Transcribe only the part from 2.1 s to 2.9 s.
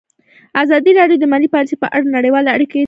نړیوالې اړیکې تشریح کړي.